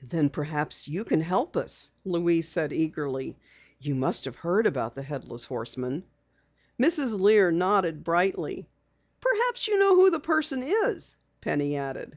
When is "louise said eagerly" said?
2.04-3.36